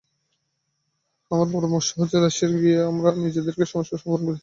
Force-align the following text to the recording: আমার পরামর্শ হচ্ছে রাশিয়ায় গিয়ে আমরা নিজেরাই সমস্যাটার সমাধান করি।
আমার 1.31 1.47
পরামর্শ 1.53 1.87
হচ্ছে 1.99 2.17
রাশিয়ায় 2.17 2.55
গিয়ে 2.55 2.79
আমরা 2.91 3.09
নিজেরাই 3.23 3.71
সমস্যাটার 3.71 4.03
সমাধান 4.03 4.25
করি। 4.27 4.39